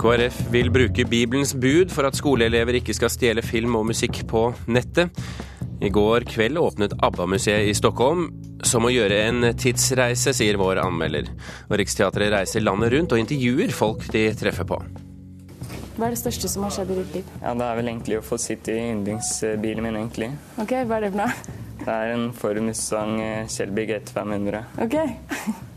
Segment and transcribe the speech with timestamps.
[0.00, 4.46] KrF vil bruke Bibelens bud for at skoleelever ikke skal stjele film og musikk på
[4.72, 5.12] nettet.
[5.84, 8.30] I går kveld åpnet ABBA-museet i Stockholm.
[8.64, 11.28] Som å gjøre en tidsreise, sier vår anmelder.
[11.68, 14.80] Og Riksteatret reiser landet rundt og intervjuer folk de treffer på.
[15.96, 17.32] Hva er det største som har skjedd i ditt liv?
[17.42, 20.30] Ja, Det er vel egentlig å få sitte i yndlingsbilen min, egentlig.
[20.56, 21.58] Ok, Hva er det for noe?
[21.80, 23.18] Det er en Ford Mustang
[23.52, 24.64] Shelby GT500.
[24.80, 24.96] Ok.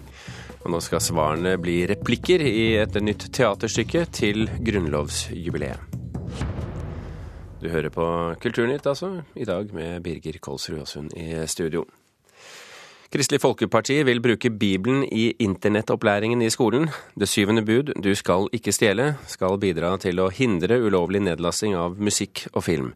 [0.64, 6.00] Og nå skal svarene bli replikker i et nytt teaterstykke til grunnlovsjubileet.
[7.64, 8.06] Du hører på
[8.44, 11.86] Kulturnytt, altså, i dag med Birger Kolsrud Aasund i studio.
[13.14, 16.90] Kristelig Folkeparti vil bruke Bibelen i internettopplæringen i skolen.
[17.20, 22.00] Det syvende bud, du skal ikke stjele, skal bidra til å hindre ulovlig nedlasting av
[22.02, 22.90] musikk og film.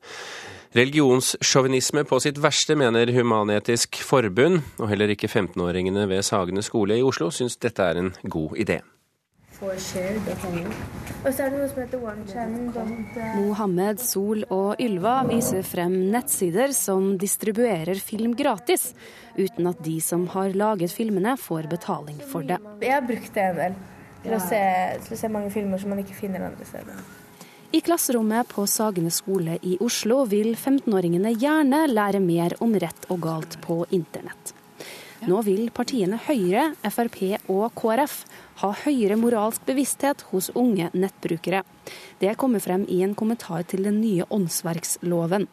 [0.77, 7.05] Religionssjåvinisme på sitt verste, mener Human-Etisk Forbund, og heller ikke 15-åringene ved Sagene skole i
[7.05, 8.77] Oslo syns dette er en god idé.
[13.39, 18.91] Mohammed, Sol og Ylva viser frem nettsider som distribuerer film gratis,
[19.33, 22.61] uten at de som har laget filmene får betaling for det.
[22.85, 23.79] Jeg har brukt det en del
[24.27, 24.67] til å se,
[25.07, 27.25] til å se mange filmer som man ikke finner andre steder.
[27.71, 33.19] I klasserommet på Sagene skole i Oslo vil 15-åringene gjerne lære mer om rett og
[33.25, 34.53] galt på internett.
[35.27, 37.17] Nå vil partiene Høyre, Frp
[37.51, 38.13] og KrF
[38.61, 41.65] ha høyere moralsk bevissthet hos unge nettbrukere.
[42.21, 45.49] Det kommer frem i en kommentar til den nye åndsverksloven.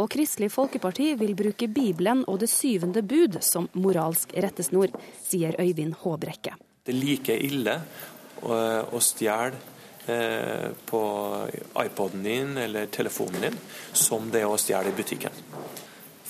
[0.00, 4.88] Og Kristelig Folkeparti vil bruke Bibelen og det syvende bud som moralsk rettesnor,
[5.20, 6.56] sier Øyvind Håbrekke.
[6.82, 7.76] Det er like ille
[8.40, 9.60] å stjele
[10.86, 11.02] på
[11.78, 13.58] iPoden din eller telefonen din
[13.92, 15.36] som det å stjele i butikken.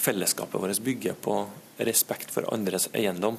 [0.03, 1.39] Fellesskapet vårt bygger på
[1.81, 3.39] respekt for andres eiendom.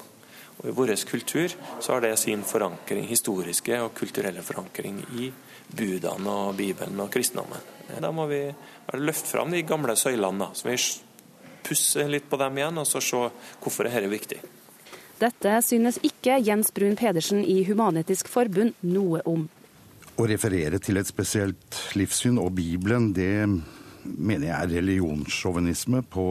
[0.62, 5.32] Og I vår kultur så har det sin forankring, historiske og kulturelle forankring i
[5.74, 7.62] budene og Bibelen og kristendommen.
[8.00, 8.46] Da må vi
[8.94, 10.78] løfte fram de gamle søylene, så vi
[11.64, 13.24] pusser litt på dem igjen og så se
[13.64, 14.40] hvorfor dette er viktig.
[15.22, 19.46] Dette synes ikke Jens Brun Pedersen i Human-Etisk Forbund noe om.
[20.14, 23.48] Å referere til et spesielt livssyn og Bibelen, det
[24.04, 26.26] mener jeg er religionssjåvinisme på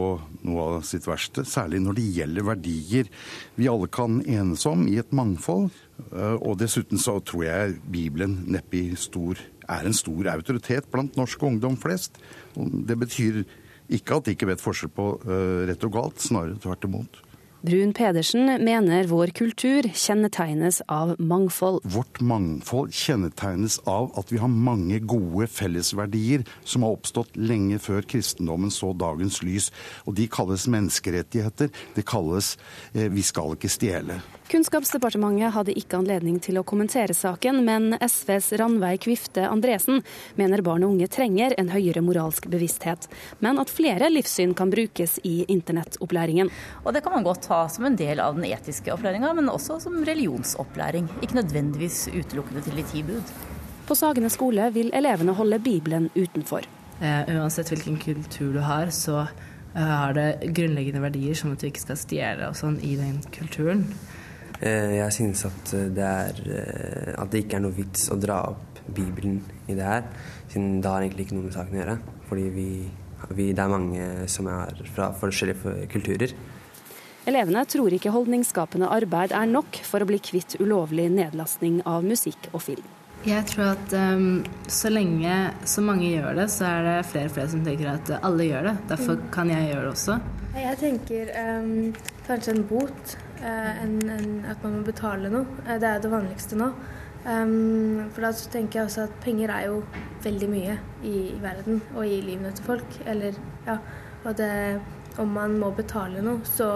[0.47, 1.43] noe av sitt verste.
[1.43, 3.09] Særlig når det gjelder verdier
[3.57, 5.67] vi alle kan enes om i et mangfold.
[6.15, 11.75] Og dessuten så tror jeg Bibelen neppe stor, er en stor autoritet blant norsk ungdom
[11.81, 12.21] flest.
[12.55, 13.43] Det betyr
[13.91, 15.09] ikke at de ikke vet forskjell på
[15.67, 17.19] rett og galt, snarere tvert imot.
[17.63, 21.79] Brun Pedersen mener vår kultur kjennetegnes av mangfold.
[21.95, 28.03] Vårt mangfold kjennetegnes av at vi har mange gode fellesverdier som har oppstått lenge før
[28.03, 29.69] kristendommen så dagens lys.
[30.03, 31.71] Og de kalles menneskerettigheter.
[31.95, 32.57] Det kalles
[32.91, 34.19] eh, 'vi skal ikke stjele'.
[34.51, 40.03] Kunnskapsdepartementet hadde ikke anledning til å kommentere saken, men SVs Ranveig Kvifte Andresen
[40.35, 43.07] mener barn og unge trenger en høyere moralsk bevissthet,
[43.39, 46.51] men at flere livssyn kan brukes i internettopplæringen.
[46.83, 49.79] Og det kan man godt ha som en del av den etiske opplæringa, men også
[49.83, 51.09] som religionsopplæring.
[51.21, 53.33] Ikke nødvendigvis utelukkende til de ti bud.
[53.87, 56.67] På Sagene skole vil elevene holde Bibelen utenfor.
[57.03, 61.67] Eh, uansett hvilken kultur du har, så uh, har det grunnleggende verdier som at du
[61.67, 63.87] ikke skal stjele og sånn i den kulturen.
[64.63, 66.37] Jeg synes at det, er,
[67.19, 70.05] at det ikke er noe vits å dra opp Bibelen i det her,
[70.51, 71.95] siden det har egentlig ikke noe med saken å gjøre.
[72.29, 72.67] Fordi vi,
[73.35, 76.35] vi, det er mange som er fra forskjellige kulturer.
[77.23, 82.49] Elevene tror ikke holdningsskapende arbeid er nok for å bli kvitt ulovlig nedlastning av musikk
[82.51, 82.89] og film.
[83.23, 87.35] Jeg tror at um, så lenge så mange gjør det, så er det flere og
[87.37, 88.73] flere som tenker at alle gjør det.
[88.89, 90.17] Derfor kan jeg gjøre det også.
[90.59, 91.93] Jeg tenker um,
[92.27, 93.15] kanskje en bot.
[93.43, 95.47] enn en, en, at man må betale noe.
[95.63, 96.73] Uh, det er det vanligste nå.
[97.23, 99.79] Um, for da tenker jeg også at penger er jo
[100.25, 100.75] veldig mye
[101.07, 102.99] i, i verden og i livene til folk.
[103.07, 103.77] Eller, ja,
[104.25, 104.51] og det,
[105.21, 106.67] om man må betale noe, så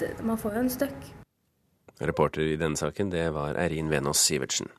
[0.00, 1.08] det, man får jo en støkk.
[1.98, 4.70] Reporter i denne saken, det var Eirin Venås Sivertsen.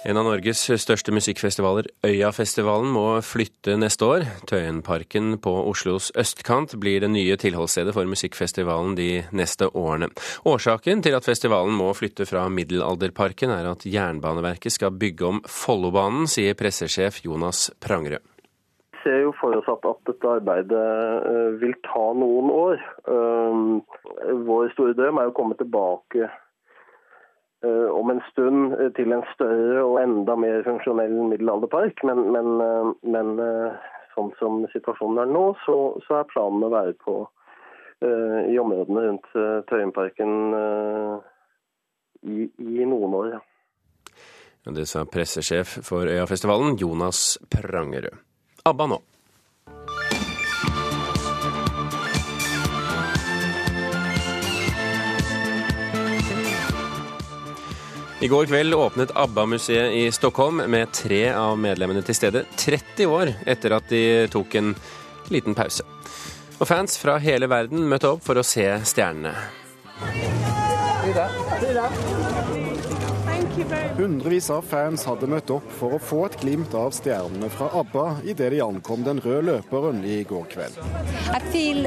[0.00, 4.22] En av Norges største musikkfestivaler, Øyafestivalen, må flytte neste år.
[4.48, 10.08] Tøyenparken på Oslos østkant blir det nye tilholdsstedet for musikkfestivalen de neste årene.
[10.48, 16.24] Årsaken til at festivalen må flytte fra Middelalderparken, er at Jernbaneverket skal bygge om Follobanen,
[16.24, 18.24] sier pressesjef Jonas Prangerød.
[18.96, 22.88] Vi ser jo for oss at, at dette arbeidet vil ta noen år.
[24.48, 26.32] Vår store drøm er å komme tilbake
[27.62, 32.00] om en stund til en større og enda mer funksjonell middelalderpark.
[32.08, 33.34] Men, men, men
[34.14, 35.76] sånn som situasjonen er nå, så,
[36.06, 37.18] så, er planen å være på
[38.00, 39.26] i områdene rundt
[39.68, 40.32] Tøyenparken
[42.24, 43.30] i, i noen år.
[43.34, 43.42] Ja.
[44.72, 48.16] Det sa pressesjef for Øyafestivalen, Jonas Prangerød.
[48.68, 48.98] ABBA nå.
[58.20, 63.30] I går kveld åpnet ABBA-museet i Stockholm med tre av medlemmene til stede 30 år
[63.48, 64.74] etter at de tok en
[65.32, 65.86] liten pause.
[66.60, 69.32] Og fans fra hele verden møtte opp for å se stjernene.
[74.00, 78.04] Hundrevis av fans hadde møtt opp for å få et glimt av stjernene fra ABBA
[78.32, 80.78] idet de ankom den røde løperen i går kveld.
[81.36, 81.84] I feel.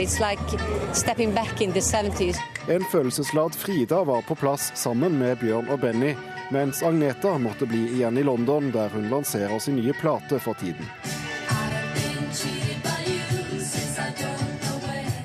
[0.00, 0.60] It's like
[0.92, 2.36] stepping back in the 70s.
[2.68, 6.12] En følelsesladd Frida var på plass sammen med Bjørn og Benny,
[6.52, 10.84] mens Agneta måtte bli igjen i London, der hun lanserer sin nye plate for tiden.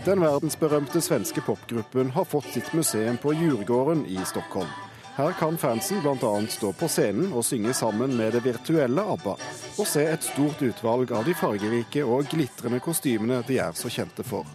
[0.05, 4.69] Den verdensberømte svenske popgruppen har fått sitt museum på Djurgården i Stockholm.
[5.15, 6.33] Her kan fansen bl.a.
[6.49, 9.33] stå på scenen og synge sammen med det virtuelle ABBA,
[9.79, 14.21] og se et stort utvalg av de fargerike og glitrende kostymene de er så kjente
[14.27, 14.45] for.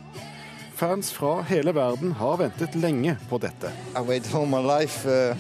[0.79, 3.73] Fans fra hele verden har ventet lenge på dette.
[3.99, 5.35] I wait all my life uh,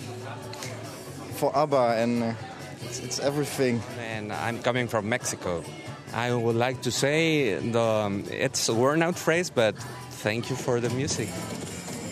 [1.38, 2.34] for ABBA and uh,
[2.82, 3.78] it's, it's everything.
[4.00, 5.62] And I'm coming from Mexico.
[6.14, 9.74] I would like to say the, it's a worn out phrase, but
[10.22, 11.28] thank you for the music.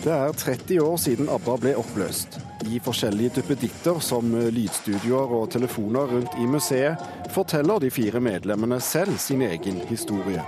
[0.03, 2.39] Det er 30 år siden ABBA ble oppløst.
[2.71, 7.03] I forskjellige duppeditter som lydstudioer og telefoner rundt i museet
[7.35, 10.43] forteller de fire medlemmene selv sin egen historie.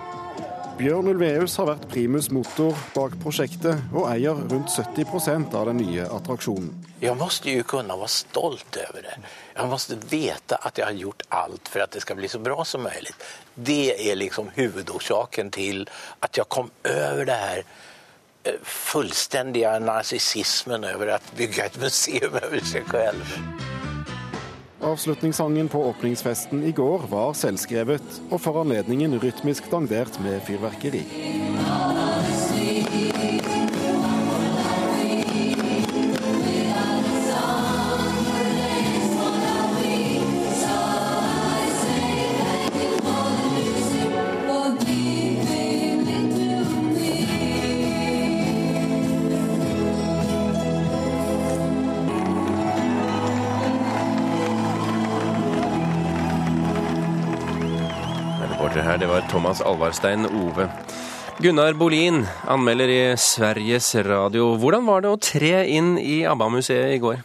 [0.80, 6.06] Bjørn Ulveus har vært primus motor bak prosjektet, og eier rundt 70% av den nye
[6.08, 6.72] attraksjonen.
[7.02, 9.16] Jeg må jo kunne være stolt over det.
[9.56, 9.80] Jeg må
[10.12, 13.16] vite at jeg har gjort alt for at det skal bli så bra som mulig.
[13.56, 15.84] Det er liksom hovedårsaken til
[16.22, 17.64] at jeg kom over det her
[18.46, 23.71] eh, fullstendige narsissismen over å bygge et museum over seg selv.
[24.82, 31.04] Avslutningssangen på åpningsfesten i går var selvskrevet, og for anledningen rytmisk dandert med fyrverkeri.
[58.92, 60.68] Her, det var Thomas Alvarstein Ove.
[61.40, 64.52] Gunnar Bolin, anmelder i Sveriges Radio.
[64.60, 67.22] Hvordan var det å tre inn i ABBA-museet i går?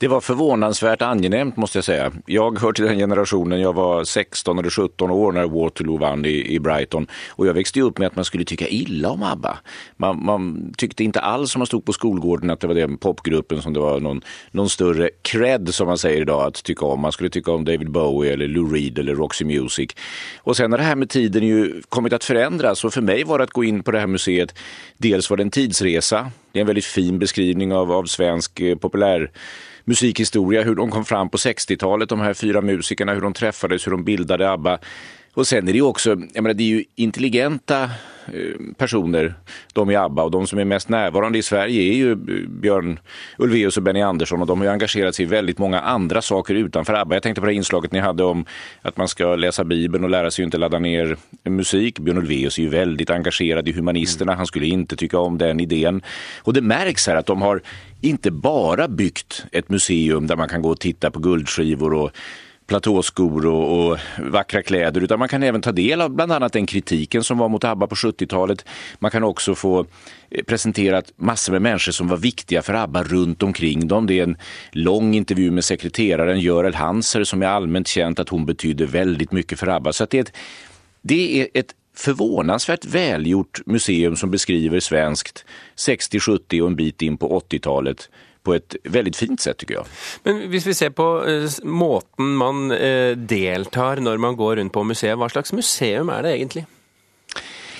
[0.00, 2.12] Det var förvånansvärt angenämt måste jag säga.
[2.26, 6.54] Jag hör till den generationen, jag var 16 eller 17 år när Waterloo vann i,
[6.54, 9.58] i Brighton och jag växte upp med att man skulle tycka illa om ABBA.
[9.96, 13.62] Man, man tyckte inte alls som man stod på skolgården att det var den popgruppen
[13.62, 17.00] som det var någon, någon större cred som man säger idag att tycka om.
[17.00, 19.90] Man skulle tycka om David Bowie eller Lou Reed eller Roxy Music.
[20.38, 23.38] Och sen har det här med tiden ju kommit att förändras och för mig var
[23.38, 24.54] det att gå in på det här museet,
[24.98, 28.76] dels var det en tidsresa, det är en väldigt fin beskrivning av, av svensk eh,
[29.84, 33.92] musikhistoria, hur de kom fram på 60-talet, de här fyra musikerna, hur de träffades, hur
[33.92, 34.78] de bildade ABBA.
[35.34, 39.34] Och sen är det ju också, jag menar, det är ju intelligenta eh, personer,
[39.72, 42.16] de i ABBA och de som är mest närvarande i Sverige är ju eh,
[42.48, 42.98] Björn
[43.38, 46.54] Ulvaeus och Benny Andersson och de har ju engagerat sig i väldigt många andra saker
[46.54, 47.16] utanför ABBA.
[47.16, 48.44] Jag tänkte på det inslaget ni hade om
[48.82, 51.98] att man ska läsa Bibeln och lära sig inte ladda ner musik.
[51.98, 56.02] Björn Ulvaeus är ju väldigt engagerad i humanisterna, han skulle inte tycka om den idén.
[56.42, 57.62] Och det märks här att de har
[58.00, 62.10] inte bara byggt ett museum där man kan gå och titta på guldskivor och
[62.70, 66.66] platåskor och, och, vackra kläder utan man kan även ta del av bland annat den
[66.66, 68.64] kritiken som var mot ABBA på 70-talet.
[68.98, 69.86] Man kan också få
[70.30, 74.06] eh, presenterat massor med människor som var viktiga för ABBA runt omkring dem.
[74.06, 74.36] Det är en
[74.72, 79.58] lång intervju med sekreteraren Görel Hanser som är allmänt känt att hon betyder väldigt mycket
[79.58, 79.92] för ABBA.
[79.92, 80.36] Så det är ett,
[81.02, 85.44] det är ett förvånansvärt välgjort museum som beskriver svenskt
[85.76, 88.08] 60, 70 och en bit in på 80-talet
[88.42, 89.84] på et veldig fint sett, tycker jeg.
[90.24, 94.84] Men hvis vi ser på uh, måten man uh, deltar når man går rundt på
[94.84, 96.64] museet, hva slags museum er det egentlig?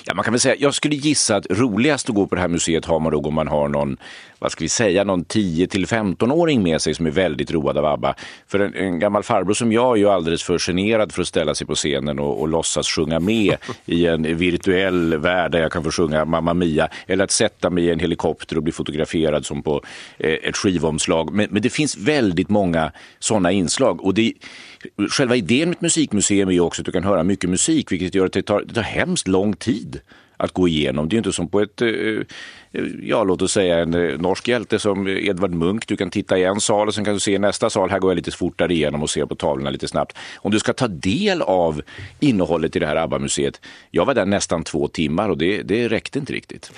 [0.05, 2.47] Ja, man kan väl säga, jag skulle gissa att roligast att gå på det här
[2.47, 3.97] museet har man då om man har någon,
[4.39, 7.85] vad ska vi säga, någon 10 till 15-åring med sig som är väldigt road av
[7.85, 8.15] ABBA.
[8.47, 11.55] För en, en gammal farbror som jag är ju alldeles för generad för att ställa
[11.55, 15.83] sig på scenen och, och låtsas sjunga med i en virtuell värld där jag kan
[15.83, 19.63] få sjunga Mamma Mia eller att sätta mig i en helikopter och bli fotograferad som
[19.63, 19.83] på
[20.17, 21.33] eh, ett skivomslag.
[21.33, 24.33] Men, men det finns väldigt många sådana inslag och det
[25.09, 28.15] Själva idén med ett musikmuseum är ju också att du kan höra mycket musik, vilket
[28.15, 29.90] gör att det tar, det tar hemskt lång tid
[30.37, 31.09] att gå igenom.
[31.09, 31.89] Det är ju inte som på ett, eh,
[33.01, 35.83] ja låt oss säga en eh, norsk hjälte som Edvard Munch.
[35.87, 37.89] Du kan titta i en sal och sen kan du se i nästa sal.
[37.89, 40.17] Här går jag lite fortare igenom och ser på tavlorna lite snabbt.
[40.35, 41.81] Om du ska ta del av
[42.19, 43.61] innehållet i det här ABBA-museet.
[43.91, 46.71] Jag var där nästan två timmar och det, det räckte inte riktigt.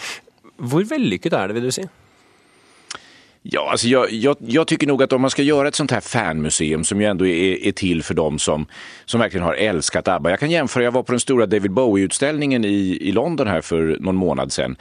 [0.58, 1.88] Hvor vellykket er det, vil du si?
[3.46, 6.02] Ja, alltså jag, jag, jag, tycker nog att om man ska göra ett sånt här
[6.02, 8.66] fanmuseum som ju ändå är, är till för dem som,
[9.06, 10.30] som verkligen har älskat ABBA.
[10.30, 13.98] Jag kan jämföra, jag var på den stora David Bowie-utställningen i, i London här för
[14.00, 14.76] någon månad sedan.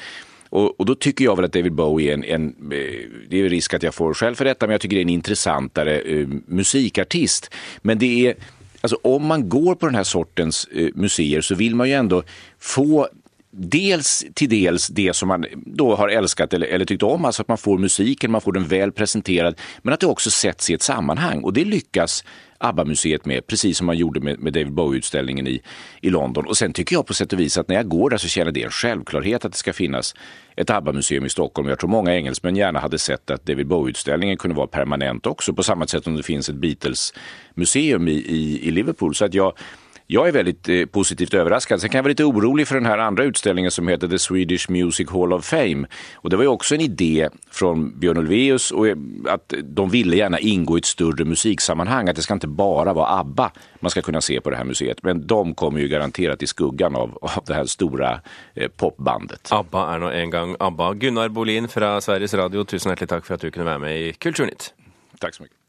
[0.48, 3.48] Och, och, då tycker jag väl att David Bowie är en, en, eh, det är
[3.48, 6.28] risk att jag får själv för detta, men jag tycker det är en intressantare uh,
[6.46, 7.54] musikartist.
[7.82, 8.34] Men det är,
[8.80, 12.22] alltså om man går på den här sortens uh, museer så vill man ju ändå
[12.58, 13.08] få
[13.54, 17.48] dels till dels det som man då har älskat eller, eller tyckt om, alltså att
[17.48, 20.82] man får musiken, man får den väl presenterad, men att det också sätts i ett
[20.82, 21.42] sammanhang.
[21.42, 22.24] Och det lyckas
[22.58, 25.62] ABBA-museet med, precis som man gjorde med, med David Bowie-utställningen i,
[26.00, 26.46] i London.
[26.46, 28.52] Och sen tycker jag på sätt och vis att när jag går där så känner
[28.52, 30.14] det en självklarhet att det ska finnas
[30.56, 31.68] ett ABBA-museum i Stockholm.
[31.68, 35.62] Jag tror många engelsmän gärna hade sett att David Bowie-utställningen kunde vara permanent också, på
[35.62, 39.14] samma sätt som det finns ett Beatles-museum i, i, i Liverpool.
[39.14, 39.52] Så att jag
[40.06, 41.80] jag är väldigt eh, positivt överraskad.
[41.80, 44.70] Sen kan jag vara lite orolig för den här andra utställningen som heter The Swedish
[44.70, 45.86] Music Hall of Fame.
[46.14, 48.96] Och det var ju också en idé från Björn Ulvaeus och eh,
[49.28, 52.08] att de ville gärna ingå i ett större musiksammanhang.
[52.08, 55.02] Att det ska inte bara vara ABBA man ska kunna se på det här museet.
[55.02, 58.20] Men de kommer ju garanterat i skuggan av, av det här stora
[58.54, 59.48] eh, popbandet.
[59.52, 60.94] ABBA är nog en gång ABBA.
[60.94, 64.12] Gunnar Bolin från Sveriges Radio, tusen hjärtligt tack för att du kunde vara med i
[64.12, 64.74] Kulturnytt.
[65.18, 65.61] Tack så mycket.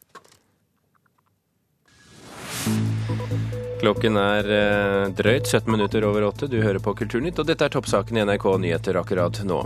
[3.84, 6.48] Klokken er eh, drøyt 17 minutter over åtte.
[6.48, 9.58] Du hører på Kulturnytt, og dette er toppsaken i NRK Nyheter akkurat nå.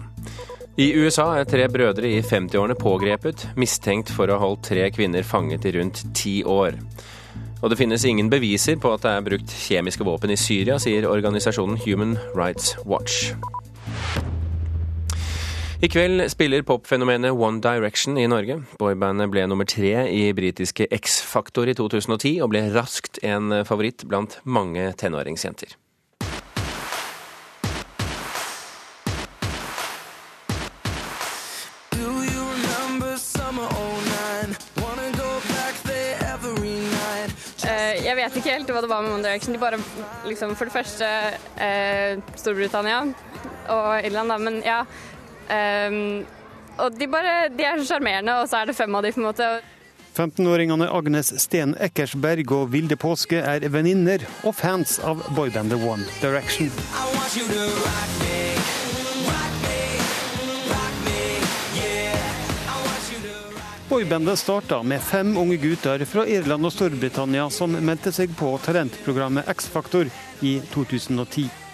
[0.81, 5.21] I USA er tre brødre i 50-årene pågrepet, mistenkt for å ha holdt tre kvinner
[5.21, 6.79] fanget i rundt ti år.
[7.61, 11.05] Og det finnes ingen beviser på at det er brukt kjemiske våpen i Syria, sier
[11.09, 13.35] organisasjonen Human Rights Watch.
[15.77, 18.55] I kveld spiller popfenomenet One Direction i Norge.
[18.81, 24.39] Boybandet ble nummer tre i britiske X-Faktor i 2010, og ble raskt en favoritt blant
[24.41, 25.75] mange tenåringsjenter.
[37.67, 39.53] Eh, jeg vet ikke helt hva det var med One Direction.
[39.53, 39.77] De bare,
[40.25, 41.11] liksom, for det første
[41.61, 43.03] eh, Storbritannia
[43.69, 44.39] og Irland, da.
[44.41, 44.79] Men ja,
[45.47, 46.25] Um,
[46.77, 49.21] og de, bare, de er så sjarmerende, og så er det fem av de på
[49.21, 49.49] en måte.
[50.17, 56.71] 15-åringene Agnes Sten Eckersberg og Vilde Påske er venninner og fans av boybandet One Direction.
[63.87, 69.47] Boybandet starta med fem unge gutter fra Irland og Storbritannia som meldte seg på talentprogrammet
[69.53, 70.11] X-Faktor
[70.41, 71.66] i 2010.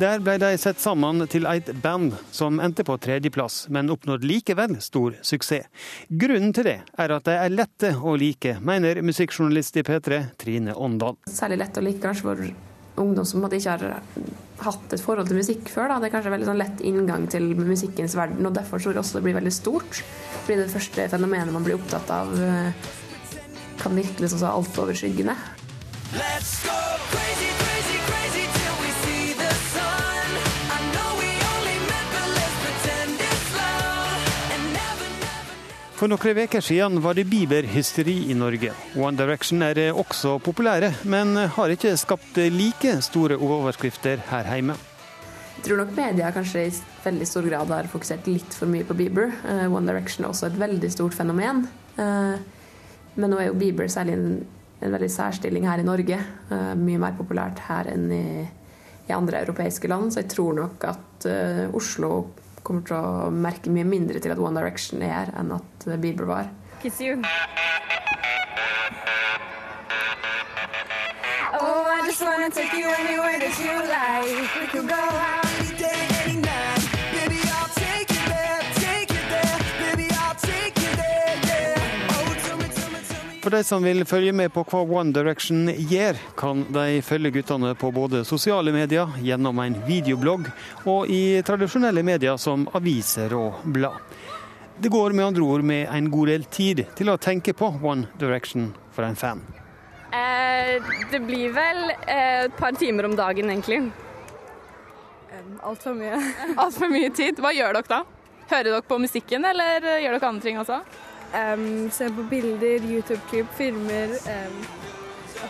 [0.00, 4.78] Der ble de sett sammen til et band som endte på tredjeplass, men oppnådde likevel
[4.80, 5.66] stor suksess.
[6.08, 10.72] Grunnen til det er at de er lette å like, mener musikkjournalist i P3 Trine
[10.72, 11.18] Åndal.
[11.28, 12.40] Særlig lett å like kanskje for
[13.04, 14.00] ungdom som ikke har
[14.64, 15.92] hatt et forhold til musikk før.
[15.92, 16.00] Da.
[16.00, 19.20] Det er kanskje veldig sånn lett inngang til musikkens verden, og derfor tror jeg også
[19.20, 20.00] det blir veldig stort.
[20.46, 22.72] Fordi det første fenomenet man blir opptatt av, eh,
[23.84, 25.36] kan virke litt sånn altoverskyggende.
[26.16, 26.78] Let's go
[27.12, 27.69] crazy.
[36.00, 38.70] For noen uker siden var det bieberhysteri i Norge.
[38.96, 44.78] One Direction er også populære, men har ikke skapt like store overskrifter her hjemme.
[45.58, 46.72] Jeg tror nok media kanskje i
[47.04, 49.28] veldig stor grad har fokusert litt for mye på Bieber.
[49.68, 51.66] One Direction er også et veldig stort fenomen.
[52.00, 54.38] Men nå er jo Bieber særlig en,
[54.80, 56.24] en veldig særstilling her i Norge.
[56.80, 58.26] Mye mer populært her enn i,
[59.04, 61.32] i, andre europeiske land, så jeg tror nok at
[61.76, 62.14] Oslo
[62.62, 66.28] kommer til å merke mye mindre til at One Direction er her, enn at Bieber
[66.28, 66.50] var.
[66.82, 67.20] Kiss you.
[71.52, 74.50] Oh, I just wanna take you anywhere that you like.
[74.60, 75.39] We could go out
[83.40, 87.70] For de som vil følge med på hva One Direction gjør, kan de følge guttene
[87.78, 90.50] på både sosiale medier, gjennom en videoblogg
[90.84, 93.96] og i tradisjonelle medier som aviser og blad.
[94.76, 98.12] Det går med andre ord med en god del tid til å tenke på One
[98.20, 99.40] Direction for en fan.
[100.12, 100.76] Eh,
[101.08, 103.86] det blir vel eh, et par timer om dagen, egentlig.
[105.64, 106.20] Altfor mye.
[106.66, 107.40] Altfor mye tid.
[107.40, 108.02] Hva gjør dere da?
[108.50, 110.82] Hører dere på musikken, eller gjør dere andre ting også?
[111.92, 114.16] Ser på bilder, YouTube-klipp, filmer.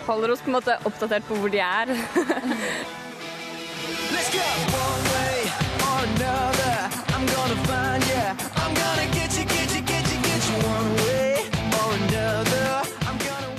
[0.06, 1.94] Holder oss på en måte oppdatert på hvor de er.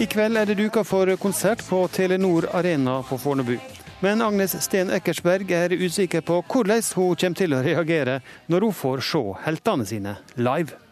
[0.02, 3.58] I kveld er det duka for konsert på Telenor Arena på Fornebu.
[4.02, 8.74] Men Agnes Sten Eckersberg er usikker på hvordan hun kommer til å reagere når hun
[8.74, 10.91] får se heltene sine live.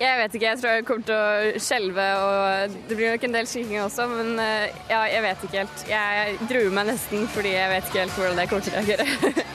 [0.00, 3.34] Jeg vet ikke, jeg tror jeg kommer til å skjelve, og det blir nok en
[3.36, 5.82] del skriking også, men eh, ja, jeg vet ikke helt.
[5.90, 9.04] Jeg gruer meg nesten, fordi jeg vet ikke helt hvordan jeg kommer til å reagere.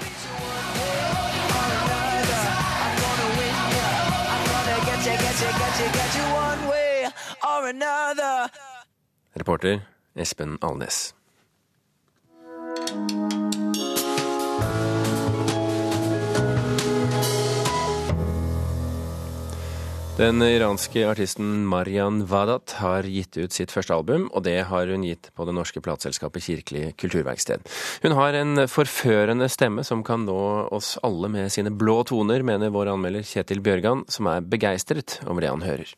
[9.36, 9.80] Reporter
[10.16, 11.15] Espen Alnes.
[20.16, 25.04] Den iranske artisten Marian Wadat har gitt ut sitt første album, og det har hun
[25.04, 27.68] gitt på det norske plateselskapet Kirkelig kulturverksted.
[28.06, 30.38] Hun har en forførende stemme som kan nå
[30.72, 35.44] oss alle med sine blå toner, mener vår anmelder Kjetil Bjørgan, som er begeistret over
[35.44, 35.92] det han hører.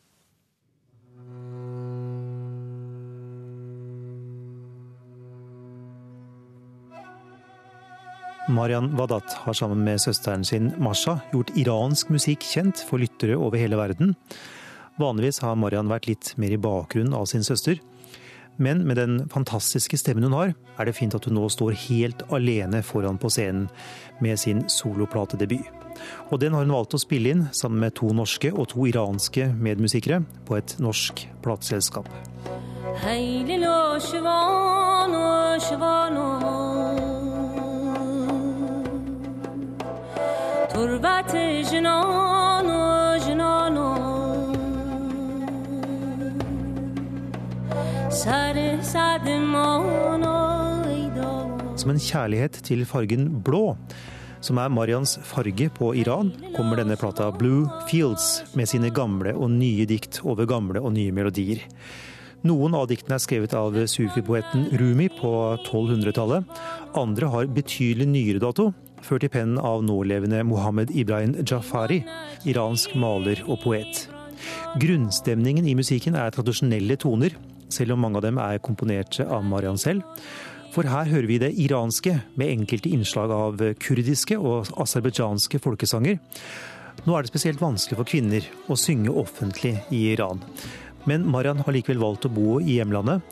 [8.48, 13.60] Marian Wadat har sammen med søsteren sin Masha gjort iransk musikk kjent for lyttere over
[13.60, 14.14] hele verden.
[14.96, 17.76] Vanligvis har Marian vært litt mer i bakgrunnen av sin søster.
[18.56, 22.24] Men med den fantastiske stemmen hun har, er det fint at hun nå står helt
[22.34, 23.68] alene foran på scenen
[24.24, 25.68] med sin soloplatedebut.
[26.32, 29.50] Og den har hun valgt å spille inn sammen med to norske og to iranske
[29.60, 32.08] medmusikere på et norsk plateselskap.
[33.04, 33.76] Hei, lille,
[40.97, 41.35] تربت
[41.71, 43.93] جنان و جنان و
[48.09, 49.83] سر صدمان
[51.77, 53.75] Som en kjærlighet til fargen blå,
[54.41, 59.51] som er Marians farge på Iran, kommer denne plata Blue Fields med sine gamle og
[59.51, 61.59] nye dikt over gamle og nye melodier.
[62.47, 66.47] Noen av diktene er skrevet av sufi-poeten Rumi på 1200-tallet.
[66.95, 68.71] Andre har betydelig nyere dato,
[69.04, 72.02] ført i pennen av nålevende Mohammed Ibrahim Jafari,
[72.48, 74.06] iransk maler og poet.
[74.80, 77.34] Grunnstemningen i musikken er tradisjonelle toner,
[77.72, 80.04] selv om mange av dem er komponert av Marian selv.
[80.74, 86.20] For her hører vi det iranske, med enkelte innslag av kurdiske og aserbajdsjanske folkesanger.
[87.06, 90.42] Nå er det spesielt vanskelig for kvinner å synge offentlig i Iran.
[91.08, 93.24] Men Marian har likevel valgt å bo i hjemlandet.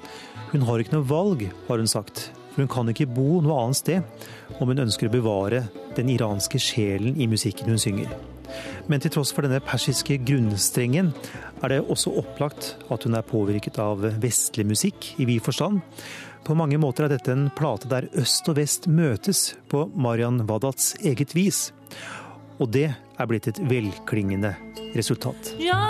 [0.52, 2.30] Hun har ikke noe valg, har hun sagt.
[2.56, 5.66] Hun kan ikke bo noe annet sted om hun ønsker å bevare
[5.96, 8.12] den iranske sjelen i musikken hun synger.
[8.86, 11.10] Men til tross for denne persiske grunnstrengen
[11.64, 15.82] er det også opplagt at hun er påvirket av vestlig musikk i vid forstand.
[16.46, 20.94] På mange måter er dette en plate der øst og vest møtes på Marian Wadats
[21.02, 21.72] eget vis.
[22.62, 24.54] Og det er blitt et velklingende
[24.94, 25.56] resultat.
[25.60, 25.82] Ja,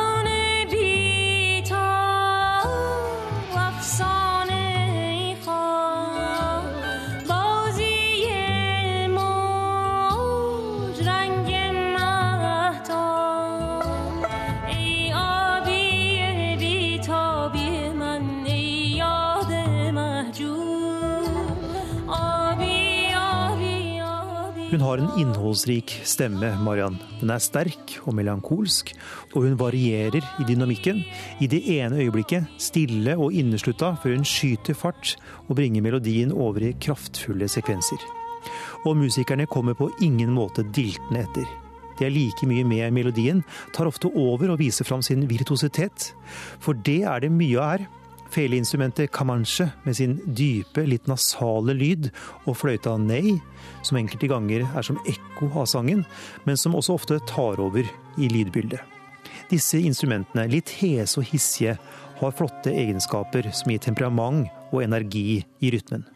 [24.87, 26.94] har en innholdsrik stemme, Mariann.
[27.18, 28.92] Den er sterk og melankolsk,
[29.33, 31.01] og hun varierer i dynamikken.
[31.42, 35.16] I det ene øyeblikket stille og inneslutta, før hun skyter fart
[35.49, 37.99] og bringer melodien over i kraftfulle sekvenser.
[38.87, 41.51] Og musikerne kommer på ingen måte diltende etter.
[41.99, 43.42] De er like mye med melodien,
[43.75, 46.12] tar ofte over og viser fram sin virtuositet.
[46.62, 47.88] For det er det mye av her.
[48.30, 52.10] Feleinstrumentet Comanche med sin dype, litt nasale lyd,
[52.46, 53.36] og fløyta nei,
[53.86, 56.04] som enkelte ganger er som ekko av sangen,
[56.44, 57.86] men som også ofte tar over
[58.18, 58.82] i lydbildet.
[59.50, 61.76] Disse instrumentene, litt hese og hissige,
[62.16, 66.06] har flotte egenskaper som gir temperament og energi i rytmen.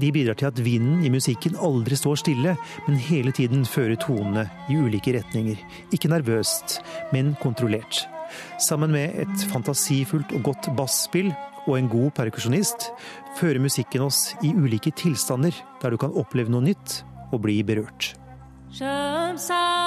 [0.00, 2.54] De bidrar til at vinden i musikken aldri står stille,
[2.86, 5.60] men hele tiden fører tonene i ulike retninger.
[5.92, 6.80] Ikke nervøst,
[7.12, 8.06] men kontrollert.
[8.60, 11.32] Sammen med et fantasifullt og godt basspill
[11.66, 12.90] og en god perkusjonist
[13.38, 18.14] fører musikken oss i ulike tilstander der du kan oppleve noe nytt og bli berørt.
[18.72, 19.82] Seyreşan,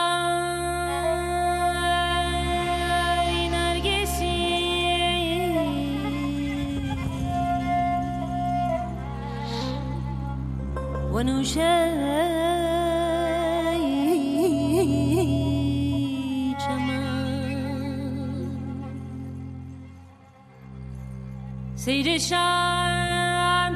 [21.85, 23.75] seyreşan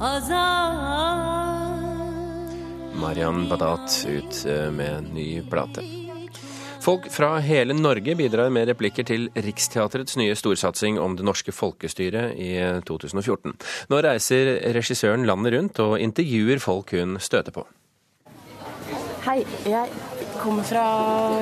[0.00, 0.72] Azar
[3.00, 5.82] Marian Badat ut eh, med ny plate.
[6.80, 12.36] Folk fra hele Norge bidrar med replikker til Riksteatrets nye storsatsing om det norske folkestyret
[12.36, 12.52] i
[12.84, 13.54] 2014.
[13.88, 17.64] Nå reiser regissøren landet rundt og intervjuer folk hun støter på.
[19.22, 19.88] Hei, jeg
[20.42, 20.84] kommer fra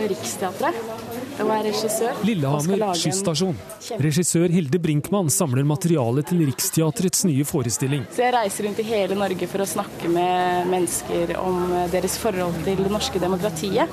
[0.04, 1.09] Riksteatret
[1.48, 2.20] er regissør.
[2.26, 3.56] Lillehammer skysstasjon.
[4.02, 8.04] Regissør Hilde Brinkmann samler materiale til Riksteatrets nye forestilling.
[8.12, 12.60] Så jeg reiser rundt i hele Norge for å snakke med mennesker om deres forhold
[12.66, 13.88] til det norske demokratiet.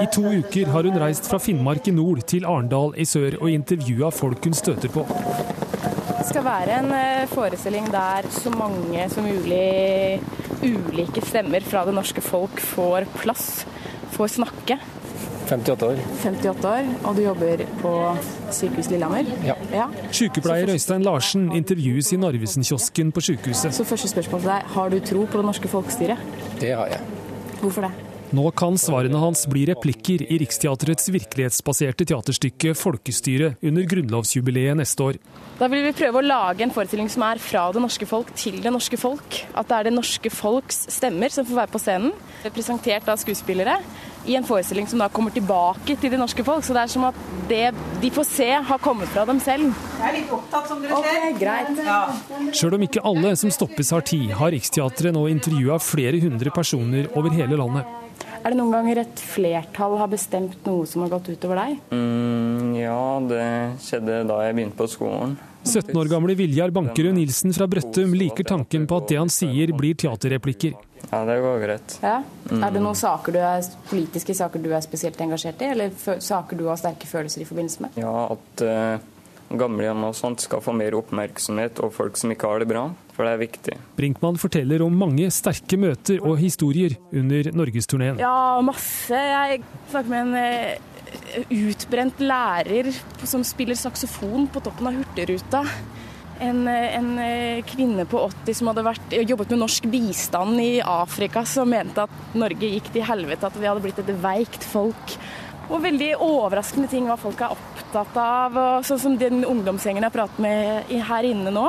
[0.00, 3.50] I to uker har hun reist fra Finnmark i nord til Arendal i sør og
[3.52, 5.04] intervjua folk hun støter på.
[6.16, 10.20] Det skal være en eh, forestilling der så mange som mulig
[10.62, 13.66] ulike stemmer fra det norske folk får plass,
[14.16, 14.78] får snakke.
[15.46, 16.00] 58 år.
[16.22, 17.92] 58 år, Og du jobber på
[18.50, 19.28] sykehus Lillehammer?
[19.46, 19.54] Ja.
[19.72, 19.86] ja.
[20.10, 23.74] Sykepleier Øystein Larsen intervjues i Narvesen-kiosken på sykehuset.
[23.74, 26.18] Så første spørsmål til deg, Har du tro på det norske folkestyret?
[26.60, 27.00] Det har jeg.
[27.60, 28.05] Hvorfor det?
[28.34, 35.18] Nå kan svarene hans bli replikker i Riksteatrets virkelighetsbaserte teaterstykke 'Folkestyret' under grunnlovsjubileet neste år.
[35.60, 38.58] Da vil vi prøve å lage en forestilling som er fra det norske folk til
[38.60, 39.38] det norske folk.
[39.54, 42.12] At det er det norske folks stemmer som får være på scenen,
[42.50, 43.78] presentert av skuespillere.
[44.26, 46.64] I en forestilling som da kommer tilbake til det norske folk.
[46.66, 47.14] Så det er som at
[47.48, 47.70] det
[48.02, 49.70] de får se, har kommet fra dem selv.
[49.70, 51.38] Jeg er litt opptatt, som dere okay, ser.
[51.38, 51.84] Greit.
[51.86, 52.50] Ja.
[52.50, 57.06] Sjøl om ikke alle som stoppes har tid, har Riksteatret nå intervjua flere hundre personer
[57.14, 58.05] over hele landet.
[58.46, 61.80] Er det noen ganger et flertall har bestemt noe som har gått utover deg?
[61.90, 63.46] Mm, ja, det
[63.82, 65.32] skjedde da jeg begynte på skolen.
[65.66, 69.72] 17 år gamle Viljar Bankerud Nilsen fra Brøttum liker tanken på at det han sier
[69.74, 70.76] blir teaterreplikker.
[71.08, 71.96] Ja, det går greit.
[72.06, 72.20] Ja.
[72.46, 72.62] Mm.
[72.62, 76.62] Er det noen saker du er, politiske saker du er spesielt engasjert i, eller saker
[76.62, 77.98] du har sterke følelser i forbindelse med?
[77.98, 79.10] Ja, at uh,
[79.50, 83.24] gamlehjem og sånt skal få mer oppmerksomhet, og folk som ikke har det bra for
[83.24, 83.76] det er viktig.
[83.96, 88.20] Brinkmann forteller om mange sterke møter og historier under norgesturneen.
[88.20, 89.16] Ja, masse.
[89.16, 92.92] Jeg snakker med en eh, utbrent lærer
[93.24, 95.64] som spiller saksofon på toppen av Hurtigruta.
[96.44, 100.82] En, eh, en, eh, kvinne på 80 som hadde vært, jobbet med norsk bistand i
[100.84, 105.16] Afrika, som mente at Norge gikk til helvete, at vi hadde blitt et veikt folk.
[105.66, 108.58] Og veldig overraskende ting hva folk er opptatt av.
[108.60, 111.68] Og sånn som den ungdomsgjengen jeg prater med her inne nå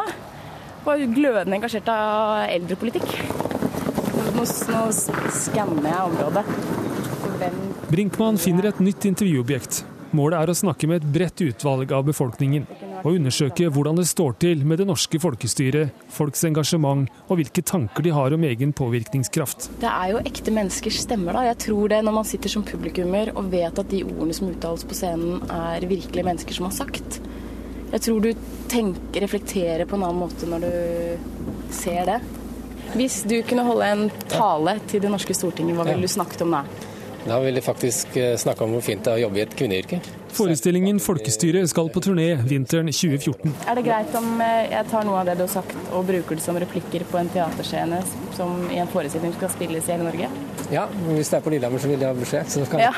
[0.88, 3.10] var glødende engasjert av eldrepolitikk.
[4.38, 4.84] Nå, nå
[5.34, 6.46] skanner jeg området.
[7.92, 9.82] Brinkmann finner et nytt intervjuobjekt.
[10.16, 12.64] Målet er å snakke med et bredt utvalg av befolkningen,
[13.08, 18.04] og undersøke hvordan det står til med det norske folkestyret, folks engasjement og hvilke tanker
[18.04, 19.70] de har om egen påvirkningskraft.
[19.82, 21.46] Det er jo ekte menneskers stemmer, da.
[21.48, 24.84] Jeg tror det når man sitter som publikummer og vet at de ordene som uttales
[24.88, 27.22] på scenen er virkelige mennesker som har sagt.
[27.94, 28.34] Jeg tror du
[28.68, 32.20] tenker, reflekterer på en annen måte når du ser det.
[32.98, 36.56] Hvis du kunne holde en tale til det norske Stortinget, hva ville du snakket om
[36.56, 36.66] da?
[37.28, 39.56] Da ville jeg faktisk eh, snakke om hvor fint det er å jobbe i et
[39.60, 40.00] kvinneyrke.
[40.34, 43.56] Forestillingen 'Folkestyret' skal på turné vinteren 2014.
[43.68, 46.36] Er det greit om eh, jeg tar noe av det du har sagt og bruker
[46.36, 48.04] det som replikker på en teaterscene
[48.38, 50.30] som i en forestilling skal spilles i hele Norge?
[50.72, 52.50] Ja, hvis det er på Lillehammer så vil jeg ha beskjed.
[52.52, 52.92] Så kan ja.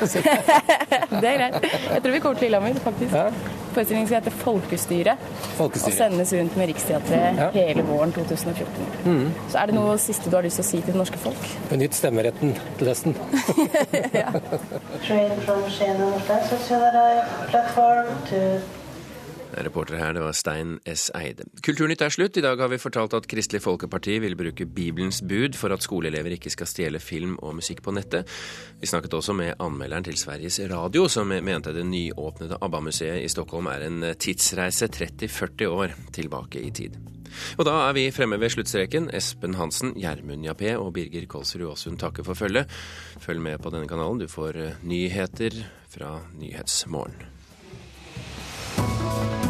[1.21, 1.71] det er greit.
[1.93, 3.13] Jeg tror vi kommer til Lillehammer, faktisk.
[3.13, 3.29] Ja.
[3.73, 5.27] Forestillingen skal hete Folkestyret,
[5.57, 5.93] Folkestyret.
[5.93, 7.49] og sendes rundt med Riksteatret ja.
[7.53, 8.87] hele våren 2014.
[9.05, 9.27] Mm.
[9.51, 11.45] Så er det noe siste du har lyst til å si til det norske folk?
[11.69, 13.15] Benytt stemmeretten til høsten.
[14.21, 14.33] ja.
[19.57, 21.09] Reporter her, det var Stein S.
[21.17, 21.47] Eide.
[21.65, 22.37] Kulturnytt er slutt.
[22.37, 26.35] I dag har vi fortalt at Kristelig Folkeparti vil bruke Bibelens bud for at skoleelever
[26.35, 28.29] ikke skal stjele film og musikk på nettet.
[28.79, 33.71] Vi snakket også med anmelderen til Sveriges Radio, som mente det nyåpnede ABBA-museet i Stockholm
[33.73, 36.99] er en tidsreise 30-40 år tilbake i tid.
[37.57, 39.09] Og da er vi fremme ved sluttstreken.
[39.13, 42.69] Espen Hansen, Gjermund Jappé og Birger Kolsrud Aasund takker for følget.
[43.21, 44.21] Følg med på denne kanalen.
[44.21, 47.28] Du får nyheter fra Nyhetsmorgen.
[48.79, 49.48] Bye.